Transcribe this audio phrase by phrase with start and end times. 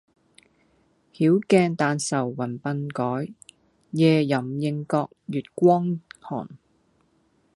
[1.13, 3.31] 曉鏡但愁云鬢改，
[3.91, 6.49] 夜吟應覺月光寒。